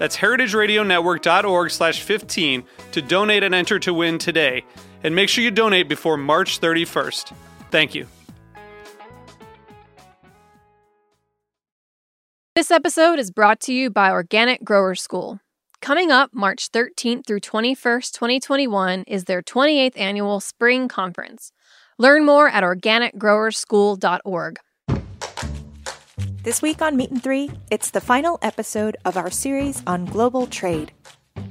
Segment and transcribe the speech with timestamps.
[0.00, 4.64] That's heritageradionetwork.org slash 15 to donate and enter to win today.
[5.04, 7.34] And make sure you donate before March 31st.
[7.70, 8.06] Thank you.
[12.54, 15.40] This episode is brought to you by Organic Grower School.
[15.82, 21.52] Coming up March 13th through 21st, 2021 is their 28th annual spring conference.
[21.98, 24.58] Learn more at organicgrowerschool.org.
[26.42, 30.46] This week on Meat and Three, it's the final episode of our series on global
[30.46, 30.90] trade.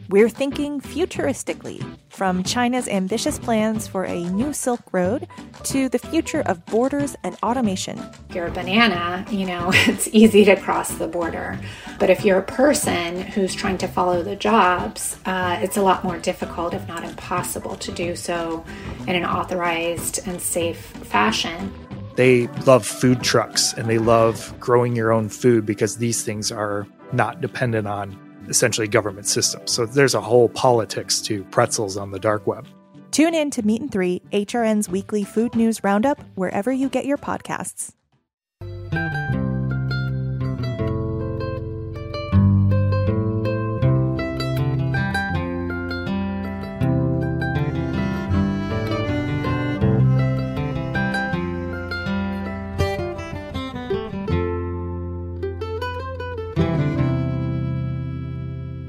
[0.10, 5.28] We're thinking futuristically, from China's ambitious plans for a new Silk Road
[5.66, 8.00] to the future of borders and automation.
[8.30, 11.60] If you're a banana, you know, it's easy to cross the border.
[12.00, 16.04] But if you're a person who's trying to follow the jobs, uh, it's a lot
[16.04, 18.66] more difficult, if not impossible, to do so
[19.02, 21.72] in an authorized and safe fashion.
[22.20, 26.86] They love food trucks and they love growing your own food because these things are
[27.14, 29.72] not dependent on essentially government systems.
[29.72, 32.68] So there's a whole politics to pretzels on the dark web.
[33.12, 37.18] Tune in to Meat and Three, HRN's weekly food news roundup, wherever you get your
[37.18, 37.94] podcasts.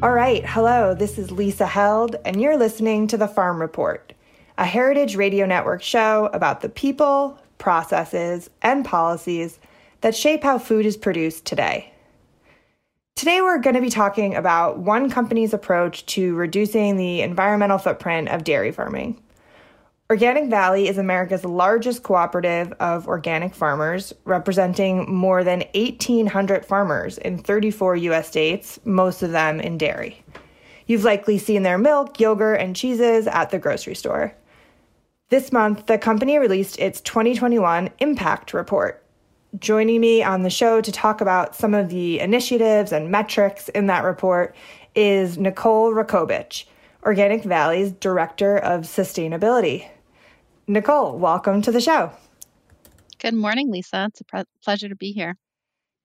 [0.03, 4.15] All right, hello, this is Lisa Held, and you're listening to The Farm Report,
[4.57, 9.59] a Heritage Radio Network show about the people, processes, and policies
[10.01, 11.93] that shape how food is produced today.
[13.15, 18.31] Today, we're going to be talking about one company's approach to reducing the environmental footprint
[18.31, 19.21] of dairy farming.
[20.11, 27.39] Organic Valley is America's largest cooperative of organic farmers, representing more than 1,800 farmers in
[27.39, 30.25] 34 US states, most of them in dairy.
[30.89, 34.35] You've likely seen their milk, yogurt, and cheeses at the grocery store.
[35.29, 39.05] This month, the company released its 2021 Impact Report.
[39.61, 43.87] Joining me on the show to talk about some of the initiatives and metrics in
[43.87, 44.57] that report
[44.97, 46.65] is Nicole Rakobitsch,
[47.05, 49.87] Organic Valley's Director of Sustainability.
[50.71, 52.13] Nicole, welcome to the show.
[53.19, 54.07] Good morning, Lisa.
[54.09, 55.37] It's a pre- pleasure to be here.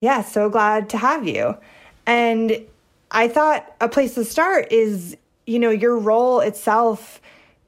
[0.02, 1.56] Yeah, so glad to have you.
[2.08, 2.66] And
[3.12, 5.16] I thought a place to start is,
[5.46, 7.22] you know, your role itself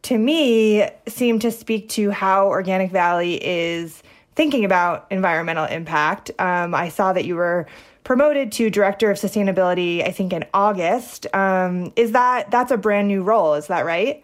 [0.03, 4.01] to me seemed to speak to how Organic Valley is
[4.35, 6.31] thinking about environmental impact.
[6.39, 7.67] Um, I saw that you were
[8.05, 11.27] promoted to director of sustainability, I think in August.
[11.35, 13.53] Um, is that that's a brand new role?
[13.53, 14.23] Is that right?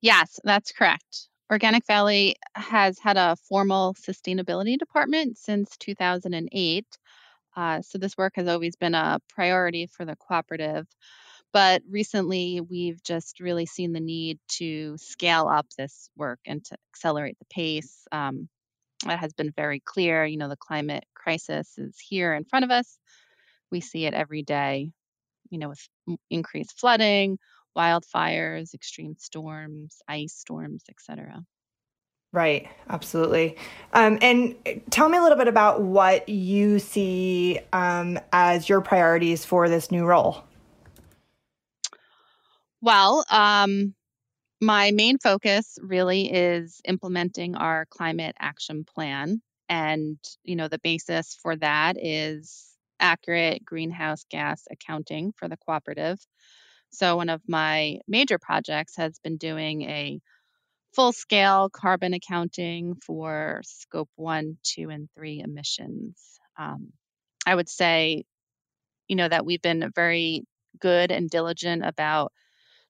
[0.00, 1.28] Yes, that's correct.
[1.50, 6.86] Organic Valley has had a formal sustainability department since 2008.
[7.56, 10.86] Uh, so this work has always been a priority for the cooperative.
[11.52, 16.76] But recently, we've just really seen the need to scale up this work and to
[16.92, 18.06] accelerate the pace.
[18.12, 18.48] Um,
[19.06, 20.24] that has been very clear.
[20.26, 22.98] You know, the climate crisis is here in front of us.
[23.70, 24.90] We see it every day,
[25.50, 25.88] you know, with
[26.30, 27.38] increased flooding,
[27.78, 31.44] wildfires, extreme storms, ice storms, etc.
[32.32, 33.56] Right, absolutely.
[33.94, 34.54] Um, and
[34.90, 39.90] tell me a little bit about what you see um, as your priorities for this
[39.90, 40.44] new role.
[42.82, 43.94] Well, um,
[44.60, 49.40] my main focus really is implementing our climate action plan.
[49.70, 52.68] And, you know, the basis for that is
[53.00, 56.18] accurate greenhouse gas accounting for the cooperative.
[56.90, 60.20] So, one of my major projects has been doing a
[60.94, 66.38] full scale carbon accounting for scope one, two, and three emissions.
[66.58, 66.92] Um,
[67.46, 68.24] I would say,
[69.08, 70.44] you know, that we've been very
[70.80, 72.32] good and diligent about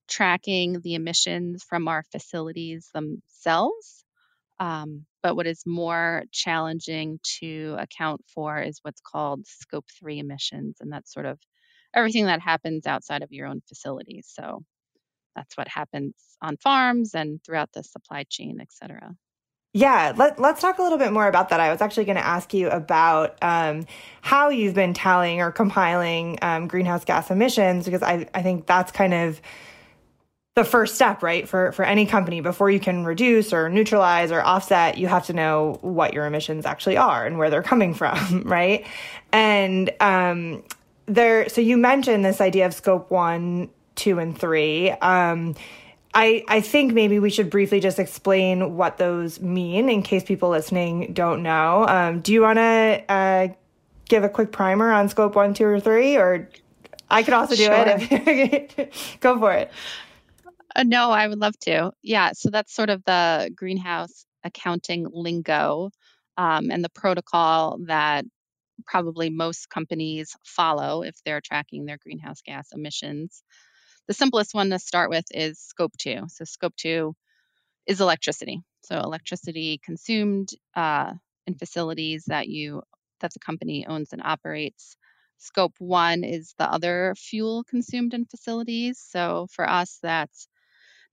[0.07, 4.03] tracking the emissions from our facilities themselves.
[4.59, 10.77] Um, but what is more challenging to account for is what's called scope three emissions,
[10.81, 11.39] and that's sort of
[11.93, 14.31] everything that happens outside of your own facilities.
[14.31, 14.63] So
[15.35, 19.15] that's what happens on farms and throughout the supply chain, et cetera.
[19.73, 21.59] Yeah, let, us talk a little bit more about that.
[21.59, 23.85] I was actually going to ask you about um,
[24.21, 28.91] how you've been tallying or compiling um, greenhouse gas emissions, because I, I think that's
[28.91, 29.39] kind of
[30.55, 31.47] the first step, right?
[31.47, 35.33] For, for any company, before you can reduce or neutralize or offset, you have to
[35.33, 38.87] know what your emissions actually are and where they're coming from, right?
[39.31, 40.63] And um,
[41.09, 44.91] there, so you mentioned this idea of scope one, two, and three.
[44.91, 45.55] Um,
[46.13, 50.49] I, I think maybe we should briefly just explain what those mean in case people
[50.49, 51.85] listening don't know.
[51.87, 53.47] Um, do you want to uh,
[54.07, 56.15] give a quick primer on scope one, two, or three?
[56.15, 56.49] Or
[57.09, 57.85] I could also do sure.
[57.87, 58.93] it.
[59.19, 59.71] Go for it.
[60.75, 61.91] Uh, no, I would love to.
[62.01, 65.91] Yeah, so that's sort of the greenhouse accounting lingo
[66.37, 68.25] um, and the protocol that
[68.85, 73.43] probably most companies follow if they're tracking their greenhouse gas emissions.
[74.07, 76.23] The simplest one to start with is scope two.
[76.29, 77.15] So, scope two
[77.87, 78.61] is electricity.
[78.81, 81.13] So, electricity consumed uh,
[81.47, 82.83] in facilities that you
[83.21, 84.97] that the company owns and operates.
[85.37, 88.99] Scope one is the other fuel consumed in facilities.
[88.99, 90.47] So, for us, that's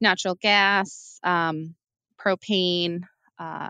[0.01, 1.75] natural gas, um,
[2.21, 3.03] propane.
[3.39, 3.69] Uh,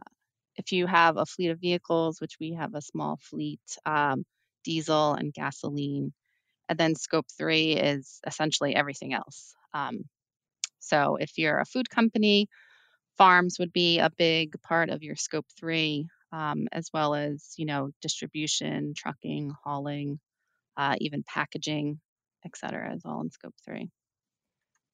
[0.56, 4.24] if you have a fleet of vehicles, which we have a small fleet, um,
[4.64, 6.12] diesel and gasoline.
[6.68, 9.54] And then scope three is essentially everything else.
[9.74, 10.04] Um,
[10.80, 12.48] so if you're a food company,
[13.18, 17.66] farms would be a big part of your scope three, um, as well as you
[17.66, 20.18] know distribution, trucking, hauling,
[20.76, 22.00] uh, even packaging,
[22.44, 23.90] et cetera, is all in scope three.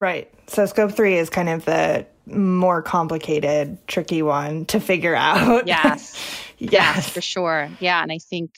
[0.03, 0.29] Right.
[0.49, 5.69] So scope three is kind of the more complicated, tricky one to figure out.
[5.69, 6.19] Yes.
[6.59, 6.73] yes.
[6.73, 7.71] yes, for sure.
[7.79, 8.51] Yeah, and I think,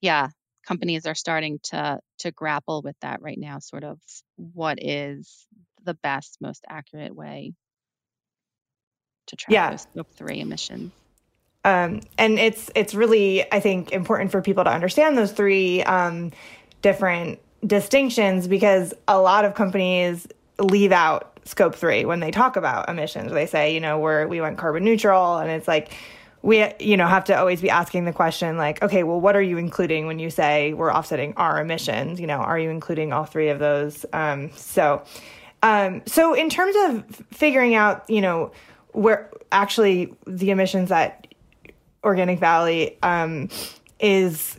[0.00, 0.28] yeah,
[0.64, 3.98] companies are starting to to grapple with that right now sort of
[4.36, 5.48] what is
[5.82, 7.52] the best most accurate way
[9.26, 9.70] to track yeah.
[9.70, 10.92] those scope 3 emissions
[11.64, 16.30] um, and it's it's really i think important for people to understand those three um,
[16.82, 20.26] different distinctions because a lot of companies
[20.60, 23.32] leave out scope 3 when they talk about emissions.
[23.32, 25.92] They say you know we're we went carbon neutral and it's like
[26.42, 29.42] we you know have to always be asking the question like okay well what are
[29.42, 32.20] you including when you say we're offsetting our emissions?
[32.20, 34.04] You know are you including all three of those?
[34.12, 35.02] Um, so
[35.62, 38.52] um, so in terms of figuring out you know
[38.92, 41.26] where actually the emissions that
[42.04, 43.48] organic valley um,
[43.98, 44.58] is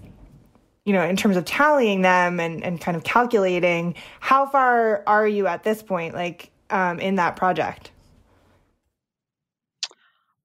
[0.86, 5.28] you know in terms of tallying them and, and kind of calculating how far are
[5.28, 7.92] you at this point like um, in that project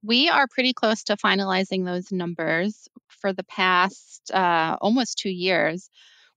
[0.06, 2.88] we are pretty close to finalizing those numbers.
[3.08, 5.90] For the past uh, almost two years,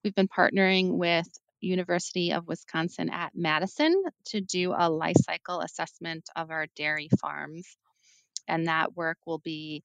[0.03, 1.27] we've been partnering with
[1.61, 7.77] University of Wisconsin at Madison to do a life cycle assessment of our dairy farms.
[8.47, 9.83] And that work will be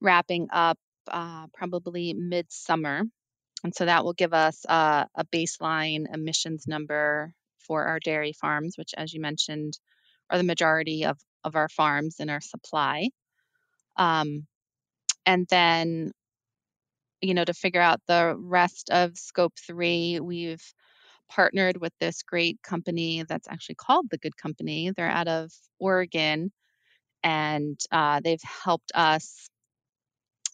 [0.00, 0.78] wrapping up
[1.08, 3.04] uh, probably midsummer.
[3.64, 8.76] And so that will give us uh, a baseline emissions number for our dairy farms,
[8.76, 9.78] which, as you mentioned,
[10.30, 13.10] are the majority of, of our farms in our supply.
[13.96, 14.46] Um,
[15.24, 16.12] and then,
[17.20, 20.64] you know, to figure out the rest of scope three, we've
[21.30, 24.90] partnered with this great company that's actually called The Good Company.
[24.90, 26.50] They're out of Oregon,
[27.22, 29.48] and uh, they've helped us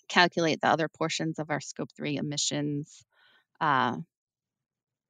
[0.08, 3.04] calculate the other portions of our scope three emissions.
[3.60, 3.96] Uh,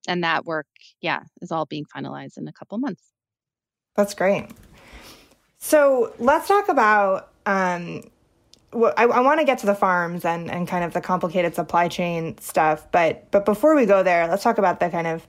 [0.07, 0.67] and that work,
[1.00, 3.02] yeah, is all being finalized in a couple months.
[3.95, 4.47] That's great.
[5.59, 8.02] So let's talk about um,
[8.73, 11.55] well, I, I want to get to the farms and, and kind of the complicated
[11.55, 15.26] supply chain stuff, but but before we go there, let's talk about the kind of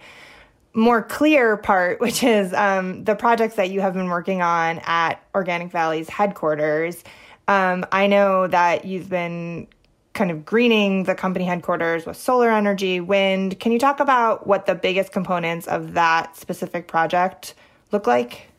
[0.74, 5.24] more clear part, which is um, the projects that you have been working on at
[5.34, 7.04] Organic Valley's headquarters.
[7.50, 9.68] Um, I know that you've been
[10.14, 13.60] kind of greening the company headquarters with solar energy, wind.
[13.60, 17.56] Can you talk about what the biggest components of that specific project
[17.92, 18.52] look like?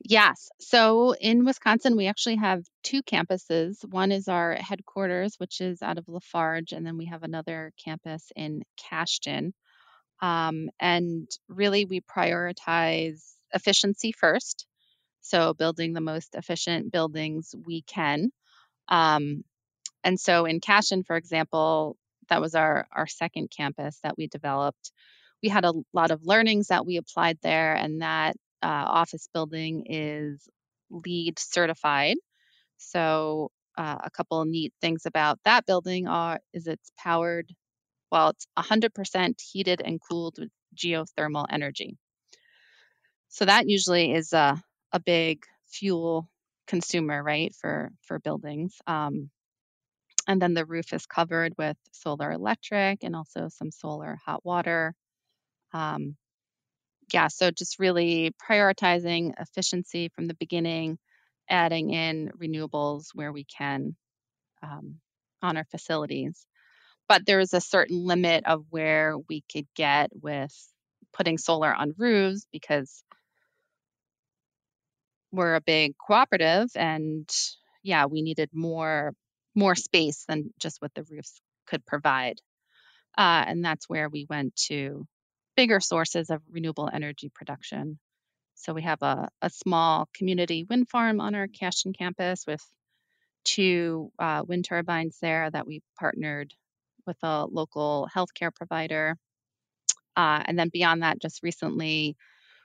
[0.00, 0.48] Yes.
[0.60, 3.84] So in Wisconsin, we actually have two campuses.
[3.84, 7.74] One is our headquarters, which is out of La Farge, and then we have another
[7.84, 9.52] campus in Cashton.
[10.22, 14.66] Um, and really, we prioritize efficiency first.
[15.24, 18.30] So, building the most efficient buildings we can.
[18.88, 19.44] Um,
[20.04, 21.96] and so, in Cashton, for example,
[22.28, 24.92] that was our, our second campus that we developed.
[25.42, 29.86] we had a lot of learnings that we applied there, and that uh, office building
[29.88, 30.48] is
[30.90, 32.16] LEED certified.
[32.78, 37.52] So uh, a couple neat things about that building are is it's powered,
[38.12, 41.96] well, it's 100% heated and cooled with geothermal energy.
[43.28, 44.62] So that usually is a,
[44.94, 46.30] a big fuel
[46.66, 48.76] consumer, right, for for buildings.
[48.86, 49.30] Um,
[50.26, 54.94] and then the roof is covered with solar electric and also some solar hot water.
[55.74, 56.16] Um,
[57.12, 60.98] yeah, so just really prioritizing efficiency from the beginning,
[61.50, 63.96] adding in renewables where we can
[64.62, 64.96] um,
[65.42, 66.46] on our facilities.
[67.08, 70.54] But there is a certain limit of where we could get with
[71.12, 73.04] putting solar on roofs because
[75.34, 77.28] we're a big cooperative and
[77.82, 79.12] yeah, we needed more
[79.54, 82.40] more space than just what the roofs could provide.
[83.16, 85.06] Uh, and that's where we went to
[85.56, 87.98] bigger sources of renewable energy production.
[88.56, 92.62] So we have a, a small community wind farm on our Cashton campus with
[93.44, 96.52] two uh, wind turbines there that we partnered
[97.06, 99.16] with a local healthcare provider.
[100.16, 102.16] Uh, and then beyond that, just recently,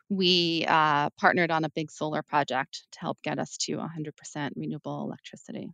[0.09, 5.03] we uh, partnered on a big solar project to help get us to 100% renewable
[5.03, 5.69] electricity.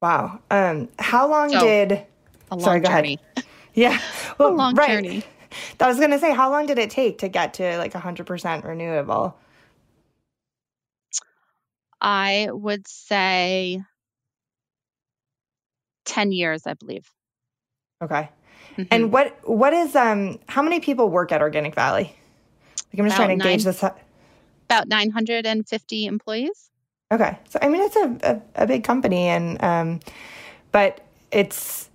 [0.00, 0.40] Wow.
[0.50, 1.92] Um, how long so, did?
[1.92, 2.06] A
[2.52, 3.18] long sorry, go journey.
[3.36, 3.46] ahead.
[3.72, 4.00] Yeah.
[4.38, 4.88] Well, a long right.
[4.88, 5.22] journey.
[5.80, 8.64] I was going to say, how long did it take to get to like 100%
[8.64, 9.36] renewable?
[12.00, 13.82] I would say
[16.06, 17.06] 10 years, I believe.
[18.02, 18.30] Okay.
[18.72, 18.82] Mm-hmm.
[18.90, 22.14] And what what is um how many people work at Organic Valley?
[22.92, 23.82] Like I'm just trying to nine, gauge this.
[23.82, 26.70] About 950 employees.
[27.12, 30.00] Okay, so I mean it's a a, a big company, and um,
[30.72, 31.88] but it's,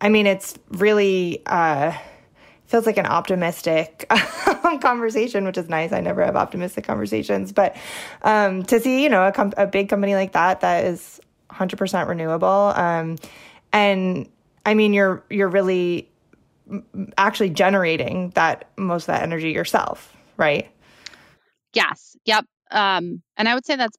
[0.00, 1.92] I mean it's really uh,
[2.66, 4.06] feels like an optimistic
[4.80, 5.92] conversation, which is nice.
[5.92, 7.76] I never have optimistic conversations, but
[8.22, 12.08] um, to see you know a, com- a big company like that that is 100%
[12.08, 13.16] renewable, um,
[13.72, 14.28] and
[14.66, 16.10] I mean you're you're really
[17.18, 20.70] actually generating that most of that energy yourself, right?
[21.72, 22.16] Yes.
[22.24, 22.46] Yep.
[22.70, 23.96] Um, and I would say that's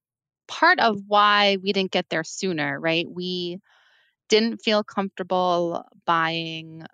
[0.48, 3.08] part of why we didn't get there sooner, right?
[3.10, 3.60] We
[4.30, 6.86] didn't feel comfortable buying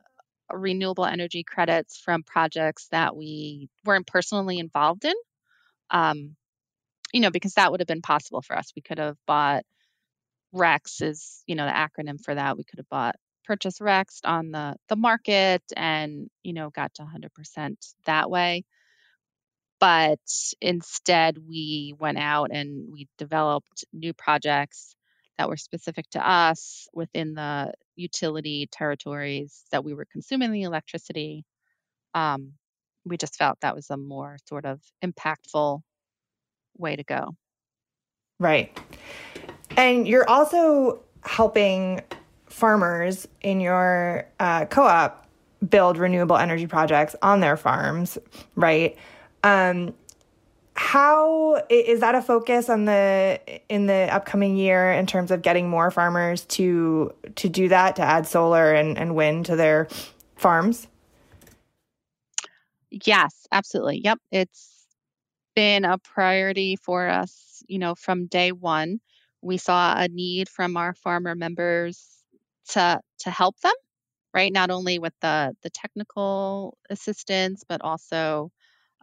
[0.52, 5.14] renewable energy credits from projects that we weren't personally involved in.
[5.90, 6.36] Um,
[7.14, 8.72] you know, because that would have been possible for us.
[8.76, 9.64] We could have bought
[10.54, 12.58] RECs is, you know, the acronym for that.
[12.58, 17.04] We could have bought purchase RECs on the the market and, you know, got to
[17.04, 18.64] 100% that way.
[19.80, 20.20] But
[20.62, 24.96] instead we went out and we developed new projects
[25.38, 31.46] that were specific to us within the utility territories that we were consuming the electricity.
[32.14, 32.54] Um,
[33.06, 35.82] we just felt that was a more sort of impactful
[36.78, 37.36] way to go.
[38.40, 38.78] Right.
[39.78, 42.02] And you're also helping
[42.52, 45.28] farmers in your uh, co-op
[45.70, 48.18] build renewable energy projects on their farms
[48.56, 48.98] right
[49.44, 49.94] um,
[50.76, 53.40] how is that a focus on the
[53.70, 58.02] in the upcoming year in terms of getting more farmers to to do that to
[58.02, 59.88] add solar and, and wind to their
[60.36, 60.88] farms?
[62.90, 64.02] Yes, absolutely.
[64.04, 64.88] Yep, it's
[65.56, 67.64] been a priority for us.
[67.68, 69.00] You know, from day one,
[69.42, 72.21] we saw a need from our farmer members
[72.70, 73.74] to to help them,
[74.34, 74.52] right?
[74.52, 78.52] Not only with the the technical assistance, but also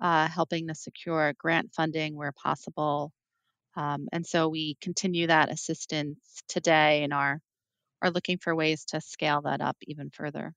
[0.00, 3.12] uh, helping to secure grant funding where possible.
[3.76, 7.40] Um, and so we continue that assistance today and are,
[8.02, 10.54] are looking for ways to scale that up even further.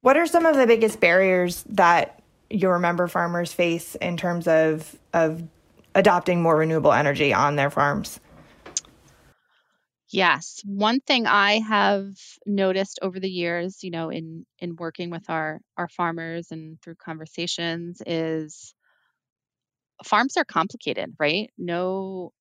[0.00, 2.20] What are some of the biggest barriers that
[2.50, 5.42] your member farmers face in terms of, of
[5.94, 8.18] adopting more renewable energy on their farms?
[10.12, 12.14] Yes, one thing I have
[12.46, 16.96] noticed over the years, you know, in in working with our our farmers and through
[16.96, 18.74] conversations is
[20.04, 21.50] farms are complicated, right?
[21.58, 22.32] No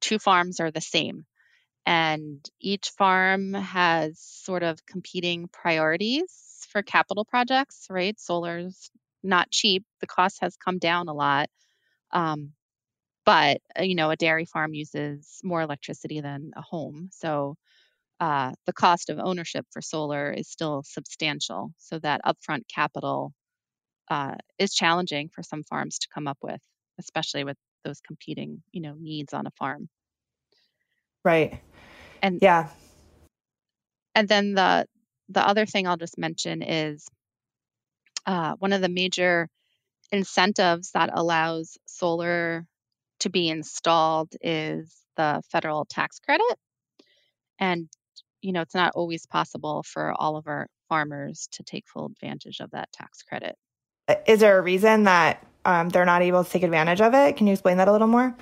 [0.00, 1.24] two farms are the same.
[1.86, 8.18] And each farm has sort of competing priorities for capital projects, right?
[8.20, 8.90] Solar's
[9.22, 9.84] not cheap.
[10.00, 11.50] The cost has come down a lot.
[12.12, 12.52] Um,
[13.24, 17.56] but uh, you know a dairy farm uses more electricity than a home so
[18.20, 23.32] uh, the cost of ownership for solar is still substantial so that upfront capital
[24.10, 26.60] uh, is challenging for some farms to come up with
[26.98, 29.88] especially with those competing you know needs on a farm.
[31.24, 31.60] Right.
[32.22, 32.68] And yeah.
[34.14, 34.86] and then the
[35.28, 37.06] the other thing i'll just mention is
[38.26, 39.48] uh, one of the major
[40.12, 42.66] incentives that allows solar
[43.22, 46.56] to be installed is the federal tax credit.
[47.58, 47.88] And,
[48.40, 52.60] you know, it's not always possible for all of our farmers to take full advantage
[52.60, 53.56] of that tax credit.
[54.26, 57.36] Is there a reason that um, they're not able to take advantage of it?
[57.36, 58.34] Can you explain that a little more?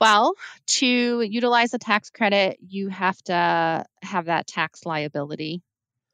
[0.00, 0.34] Well,
[0.66, 5.62] to utilize a tax credit, you have to have that tax liability.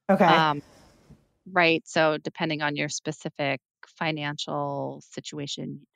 [0.09, 0.25] Okay.
[0.25, 0.62] Um,
[1.51, 1.83] right.
[1.87, 3.61] So, depending on your specific
[3.99, 5.87] financial situation,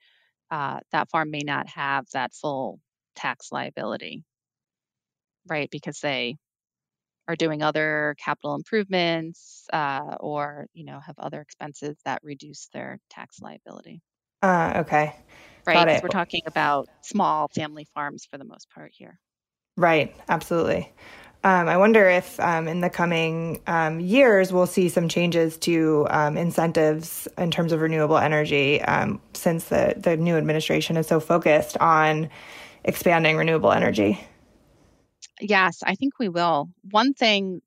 [0.51, 2.81] uh, that farm may not have that full
[3.17, 4.25] tax liability,
[5.49, 5.71] right?
[5.71, 6.37] Because they
[7.29, 13.01] are doing other capital improvements uh, or, you know, have other expenses that reduce their
[13.11, 14.03] tax liability.
[14.43, 15.17] Uh, okay.
[15.67, 15.87] Right.
[15.87, 16.03] Got 'Cause it.
[16.03, 19.21] We're talking about small family farms for the most part here.
[19.77, 20.93] Right, absolutely.
[21.45, 26.07] Um, I wonder if um, in the coming um, years we'll see some changes to
[26.11, 31.21] um, incentives in terms of renewable energy um, since the, the new administration is so
[31.21, 32.29] focused on
[32.85, 34.27] expanding renewable energy.
[35.41, 36.71] Yes, I think we will.
[36.91, 37.61] One thing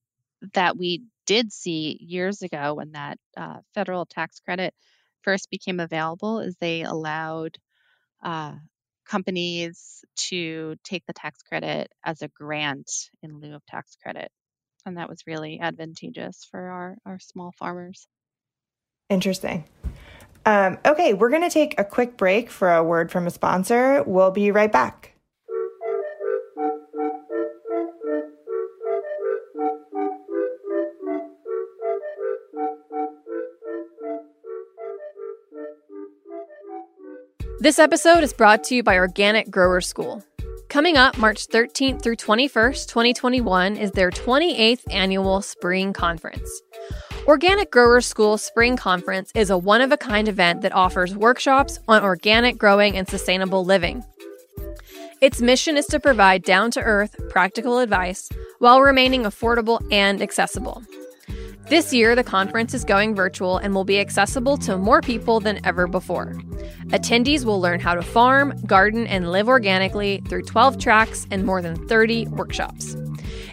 [0.54, 4.74] that we did see years ago when that uh, federal tax credit
[5.22, 7.58] first became available is they allowed
[8.24, 8.56] uh,
[9.10, 12.92] companies to take the tax credit as a grant
[13.24, 14.30] in lieu of tax credit.
[14.86, 18.08] And that was really advantageous for our, our small farmers.
[19.10, 19.66] Interesting.
[20.46, 24.04] Um, okay, we're going to take a quick break for a word from a sponsor.
[24.04, 25.14] We'll be right back.
[37.62, 40.24] This episode is brought to you by Organic Grower School.
[40.70, 46.50] Coming up March 13th through 21st, 2021, is their 28th annual spring conference.
[47.28, 51.80] Organic Grower School Spring Conference is a one of a kind event that offers workshops
[51.90, 54.06] on organic growing and sustainable living.
[55.20, 58.30] Its mission is to provide down to earth, practical advice
[58.60, 60.82] while remaining affordable and accessible.
[61.70, 65.64] This year, the conference is going virtual and will be accessible to more people than
[65.64, 66.34] ever before.
[66.88, 71.62] Attendees will learn how to farm, garden, and live organically through 12 tracks and more
[71.62, 72.98] than 30 workshops.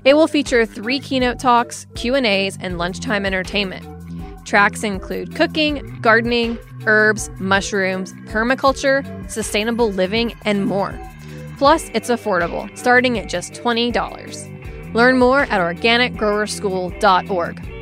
[0.03, 3.85] It will feature three keynote talks, Q&As, and lunchtime entertainment.
[4.47, 10.99] Tracks include cooking, gardening, herbs, mushrooms, permaculture, sustainable living, and more.
[11.59, 14.95] Plus, it's affordable, starting at just $20.
[14.95, 17.76] Learn more at organicgrowerschool.org.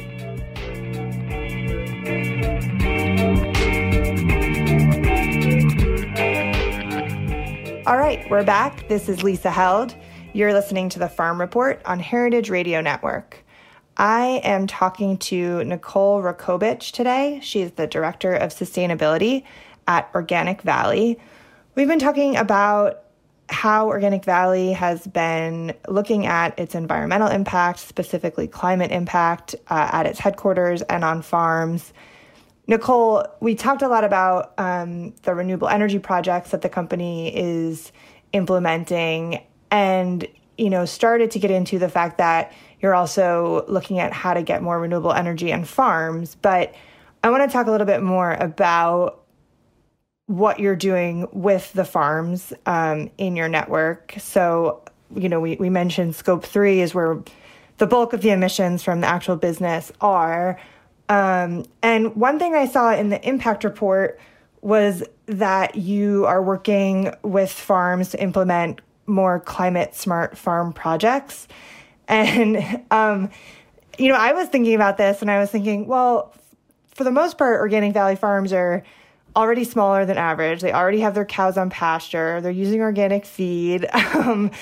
[7.87, 8.89] All right, we're back.
[8.89, 9.95] This is Lisa Held.
[10.33, 13.45] You're listening to the Farm Report on Heritage Radio Network.
[13.99, 17.41] I am talking to Nicole Rakobitsch today.
[17.43, 19.45] She is the Director of Sustainability
[19.87, 21.19] at Organic Valley.
[21.75, 23.03] We've been talking about
[23.51, 30.07] how Organic Valley has been looking at its environmental impact, specifically climate impact, uh, at
[30.07, 31.93] its headquarters and on farms.
[32.67, 37.93] Nicole, we talked a lot about um, the renewable energy projects that the company is
[38.33, 44.13] implementing, and you know started to get into the fact that you're also looking at
[44.13, 46.37] how to get more renewable energy on farms.
[46.37, 46.75] But
[47.23, 49.25] I want to talk a little bit more about
[50.27, 54.15] what you're doing with the farms um, in your network.
[54.19, 54.83] So,
[55.15, 57.23] you know, we, we mentioned scope three is where
[57.79, 60.59] the bulk of the emissions from the actual business are.
[61.09, 64.19] Um, and one thing I saw in the impact report
[64.63, 71.47] was that you are working with farms to implement more climate smart farm projects.
[72.09, 73.31] And, um,
[73.99, 76.35] you know, I was thinking about this and I was thinking, well,
[76.95, 78.83] for the most part, Organic Valley farms are
[79.37, 80.61] already smaller than average.
[80.61, 82.41] They already have their cows on pasture.
[82.41, 83.87] They're using organic feed.
[84.15, 84.53] Um,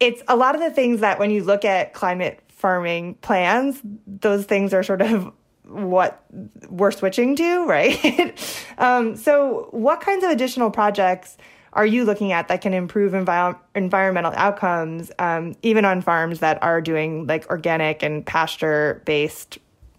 [0.00, 4.44] it's a lot of the things that when you look at climate farming plans, those
[4.44, 5.32] things are sort of
[5.64, 6.24] what
[6.68, 8.66] we're switching to, right?
[8.78, 11.36] um, so, what kinds of additional projects
[11.74, 16.62] are you looking at that can improve envi- environmental outcomes, um, even on farms that
[16.62, 19.58] are doing like organic and pasture based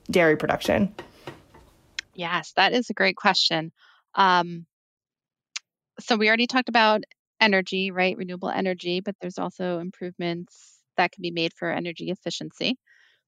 [0.10, 0.94] dairy production?
[2.14, 3.74] Yes, that is a great question.
[4.14, 4.66] Um,
[6.00, 7.04] so we already talked about
[7.42, 8.18] energy, right?
[8.18, 12.78] Renewable energy, but there's also improvements that can be made for energy efficiency.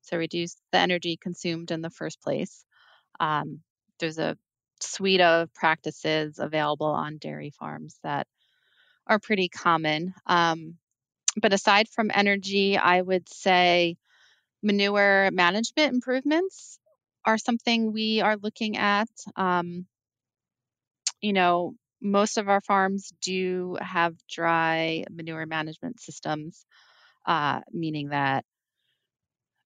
[0.07, 2.63] So reduce the energy consumed in the first place.
[3.19, 3.61] Um,
[3.99, 4.37] there's a
[4.81, 8.27] suite of practices available on dairy farms that
[9.07, 10.13] are pretty common.
[10.25, 10.75] Um,
[11.41, 13.97] but aside from energy, I would say
[14.63, 16.79] manure management improvements
[17.25, 19.09] are something we are looking at.
[19.35, 19.87] Um,
[21.21, 26.65] you know, most of our farms do have dry manure management systems,
[27.25, 28.45] uh, meaning that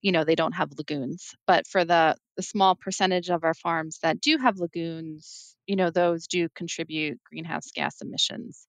[0.01, 1.33] you know they don't have lagoons.
[1.47, 5.89] But for the the small percentage of our farms that do have lagoons, you know,
[5.91, 8.67] those do contribute greenhouse gas emissions.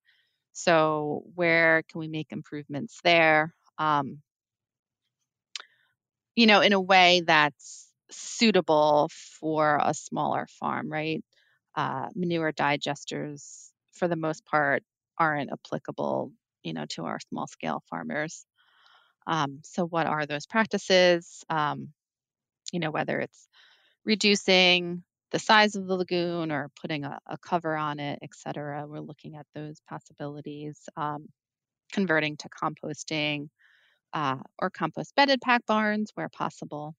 [0.54, 3.54] So where can we make improvements there?
[3.78, 4.22] Um,
[6.36, 9.08] you know, in a way that's suitable
[9.40, 11.22] for a smaller farm, right?
[11.74, 14.82] Uh, manure digesters, for the most part,
[15.18, 18.44] aren't applicable, you know, to our small scale farmers.
[19.26, 21.44] Um, so, what are those practices?
[21.48, 21.88] Um,
[22.72, 23.48] you know, whether it's
[24.04, 28.86] reducing the size of the lagoon or putting a, a cover on it, et cetera.
[28.86, 30.78] We're looking at those possibilities.
[30.96, 31.28] Um,
[31.92, 33.48] converting to composting,
[34.12, 36.94] uh, or compost bedded pack barns where possible.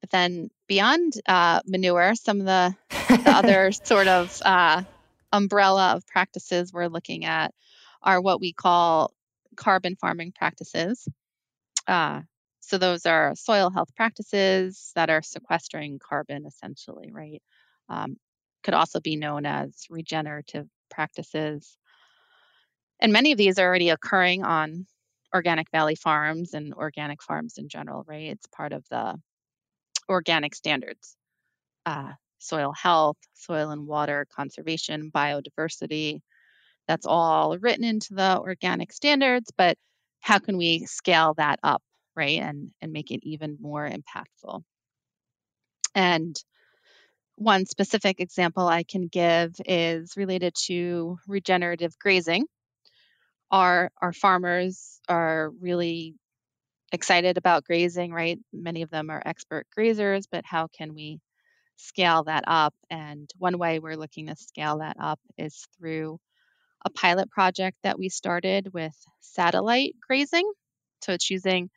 [0.00, 4.82] But then beyond uh, manure, some of the, the other sort of uh,
[5.32, 7.52] umbrella of practices we're looking at
[8.02, 9.12] are what we call
[9.56, 11.06] carbon farming practices.
[11.86, 12.22] Uh,
[12.60, 17.42] so those are soil health practices that are sequestering carbon essentially, right?
[17.88, 18.16] Um,
[18.62, 21.76] could also be known as regenerative practices.
[23.00, 24.86] And many of these are already occurring on
[25.34, 28.30] organic valley farms and organic farms in general, right?
[28.30, 29.20] It's part of the
[30.08, 31.16] organic standards
[31.86, 36.20] uh, soil health, soil and water conservation, biodiversity.
[36.88, 39.76] That's all written into the organic standards, but
[40.20, 41.82] how can we scale that up,
[42.14, 42.40] right?
[42.40, 44.62] And, and make it even more impactful.
[45.94, 46.36] And
[47.36, 52.46] one specific example I can give is related to regenerative grazing
[53.50, 56.14] our our farmers are really
[56.92, 58.38] excited about grazing, right?
[58.52, 61.20] Many of them are expert grazers, but how can we
[61.76, 62.74] scale that up?
[62.90, 66.18] And one way we're looking to scale that up is through
[66.86, 70.48] a pilot project that we started with satellite grazing.
[71.02, 71.68] So it's using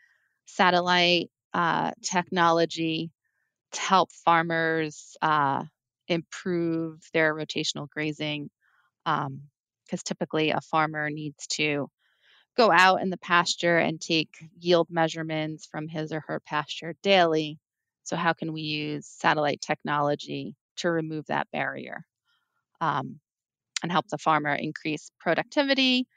[0.45, 3.09] satellite uh, technology
[3.71, 5.63] to help farmers uh,
[6.07, 8.51] improve their rotational grazing
[9.07, 9.41] um,
[9.85, 11.89] because typically a farmer needs to
[12.55, 17.57] go out in the pasture and take yield measurements from his or her pasture daily.
[18.03, 22.05] So, how can we use satellite technology to remove that barrier
[22.81, 23.19] um,
[23.83, 26.07] and help the farmer increase productivity?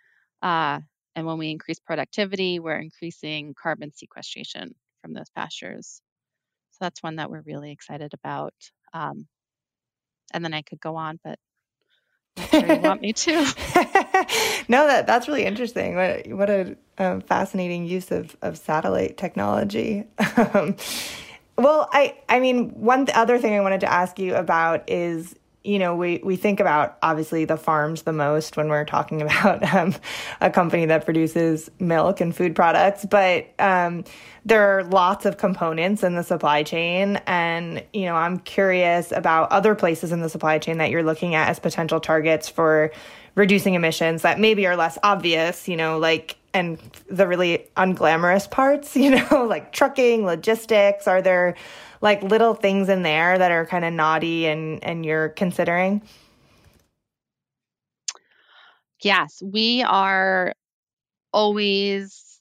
[0.42, 0.80] Uh,
[1.14, 6.00] and when we increase productivity, we're increasing carbon sequestration from those pastures.
[6.72, 8.54] So, that's one that we're really excited about.
[8.94, 9.26] Um,
[10.32, 11.38] and then I could go on, but
[12.52, 13.32] you want me to.
[14.68, 15.94] no, that that's really interesting.
[15.94, 20.04] What what a um, fascinating use of of satellite technology.
[20.54, 20.76] Um,
[21.58, 25.78] well, I I mean, one other thing I wanted to ask you about is you
[25.78, 29.94] know, we, we think about obviously the farms the most when we're talking about um,
[30.40, 34.04] a company that produces milk and food products, but um,
[34.44, 37.20] there are lots of components in the supply chain.
[37.26, 41.34] And, you know, I'm curious about other places in the supply chain that you're looking
[41.34, 42.90] at as potential targets for
[43.34, 48.96] reducing emissions that maybe are less obvious, you know, like and the really unglamorous parts,
[48.96, 51.06] you know, like trucking, logistics.
[51.06, 51.54] Are there
[52.00, 56.02] like little things in there that are kind of naughty and and you're considering?
[59.02, 60.54] Yes, we are
[61.32, 62.40] always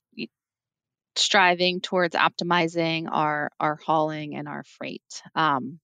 [1.15, 5.23] striving towards optimizing our our hauling and our freight.
[5.35, 5.79] Um,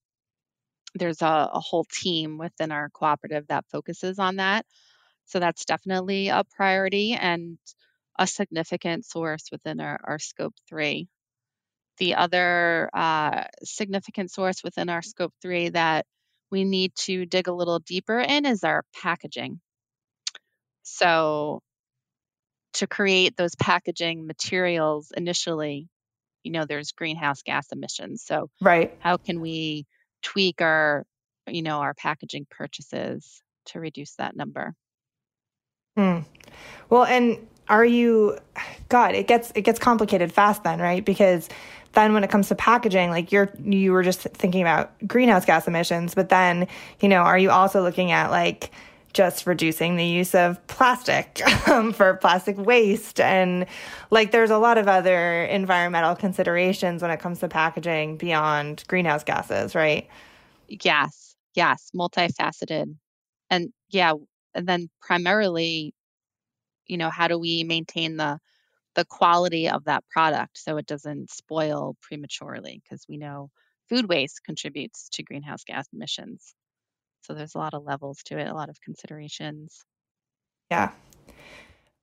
[0.95, 4.65] there's a, a whole team within our cooperative that focuses on that.
[5.25, 7.57] So that's definitely a priority and
[8.17, 11.07] a significant source within our, our scope three.
[11.97, 16.05] The other uh, significant source within our scope three that
[16.51, 19.59] we need to dig a little deeper in is our packaging.
[20.83, 21.61] So,
[22.73, 25.89] to create those packaging materials initially,
[26.43, 28.23] you know, there's greenhouse gas emissions.
[28.23, 28.95] So, right.
[28.99, 29.85] How can we
[30.21, 31.05] tweak our,
[31.47, 34.73] you know, our packaging purchases to reduce that number?
[35.97, 36.19] Hmm.
[36.89, 38.37] Well, and are you
[38.89, 41.05] god it gets it gets complicated fast then right?
[41.05, 41.49] Because
[41.93, 45.67] then when it comes to packaging like you're you were just thinking about greenhouse gas
[45.67, 46.67] emissions but then
[47.01, 48.71] you know are you also looking at like
[49.17, 53.19] just reducing the use of plastic um, for plastic waste?
[53.19, 53.65] And
[54.11, 59.23] like there's a lot of other environmental considerations when it comes to packaging beyond greenhouse
[59.23, 60.07] gases right?
[60.67, 62.95] Yes yes multifaceted.
[63.49, 64.13] And yeah
[64.53, 65.95] and then primarily
[66.87, 68.39] you know how do we maintain the
[68.95, 73.49] the quality of that product so it doesn't spoil prematurely because we know
[73.89, 76.55] food waste contributes to greenhouse gas emissions.
[77.21, 79.83] So there's a lot of levels to it, a lot of considerations.
[80.71, 80.91] Yeah.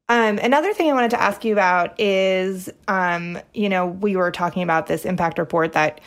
[0.08, 4.30] Um, another thing I wanted to ask you about is, um, you know, we were
[4.30, 6.00] talking about this impact report that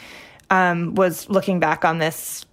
[0.50, 2.46] um, was looking back on this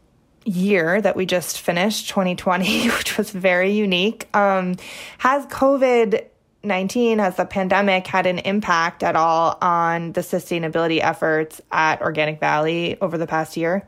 [0.45, 4.35] year that we just finished, 2020, which was very unique.
[4.35, 4.77] Um,
[5.19, 6.27] has COVID
[6.65, 12.41] 19, has the pandemic had an impact at all on the sustainability efforts at Organic
[12.41, 13.87] Valley over the past year?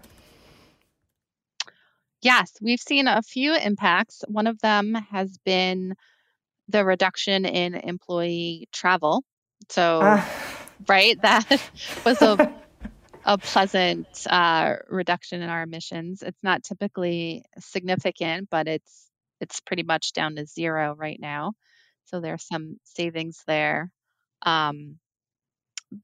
[2.23, 4.25] Yes, we've seen a few impacts.
[4.29, 5.95] One of them has been
[6.69, 9.25] the reduction in employee travel.
[9.71, 10.25] So, uh.
[10.89, 11.63] right, that
[12.05, 12.53] was a
[13.27, 16.23] a pleasant uh, reduction in our emissions.
[16.23, 19.11] It's not typically significant, but it's
[19.41, 21.53] it's pretty much down to zero right now.
[22.07, 23.91] So there's some savings there.
[24.43, 24.99] Um,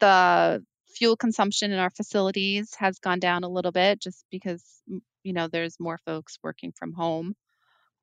[0.01, 0.65] the
[0.97, 4.63] fuel consumption in our facilities has gone down a little bit just because
[5.23, 7.35] you know there's more folks working from home.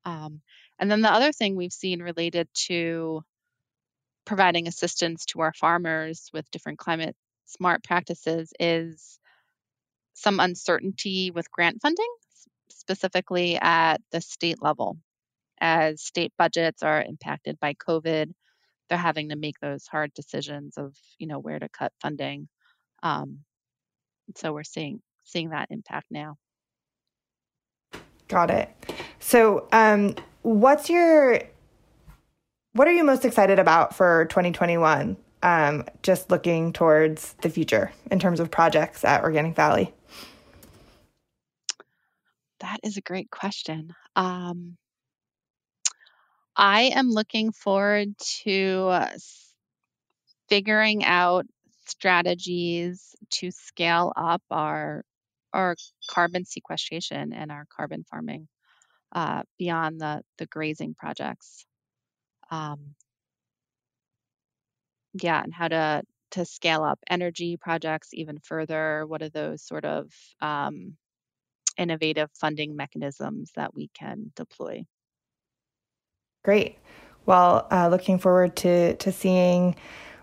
[0.06, 0.40] Um,
[0.78, 3.22] and then the other thing we've seen related to
[4.24, 7.14] providing assistance to our farmers with different climate
[7.50, 9.18] smart practices is
[10.14, 12.12] some uncertainty with grant funding,
[12.70, 14.98] specifically at the state level.
[15.60, 18.32] As state budgets are impacted by COVID,
[18.88, 22.48] they're having to make those hard decisions of, you know, where to cut funding.
[23.02, 23.40] Um,
[24.36, 26.36] so we're seeing seeing that impact now.
[28.28, 28.70] Got it.
[29.18, 31.40] So, um, what's your
[32.72, 35.16] what are you most excited about for 2021?
[35.42, 39.94] Um, just looking towards the future in terms of projects at Organic Valley.
[42.60, 43.94] That is a great question.
[44.16, 44.76] Um,
[46.56, 49.08] I am looking forward to uh,
[50.50, 51.46] figuring out
[51.86, 55.04] strategies to scale up our
[55.52, 55.74] our
[56.08, 58.46] carbon sequestration and our carbon farming
[59.12, 61.64] uh, beyond the the grazing projects.
[62.50, 62.94] Um,
[65.14, 69.04] yeah, and how to to scale up energy projects even further.
[69.06, 70.96] What are those sort of um,
[71.76, 74.84] innovative funding mechanisms that we can deploy?
[76.44, 76.78] Great.
[77.26, 79.76] Well, uh, looking forward to to seeing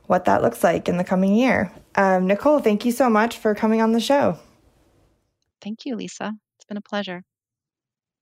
[0.07, 1.71] what that looks like in the coming year.
[1.95, 4.39] Um, Nicole, thank you so much for coming on the show.
[5.61, 6.33] Thank you, Lisa.
[6.55, 7.23] It's been a pleasure.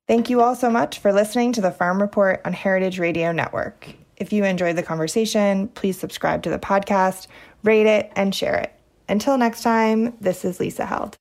[0.08, 3.96] Thank you all so much for listening to the Farm Report on Heritage Radio Network.
[4.18, 7.28] If you enjoyed the conversation, please subscribe to the podcast,
[7.64, 8.72] rate it, and share it.
[9.10, 11.18] Until next time, this is Lisa Held.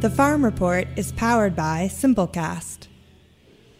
[0.00, 2.86] The Farm Report is powered by Simplecast.